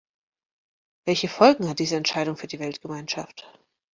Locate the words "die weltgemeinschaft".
2.47-3.47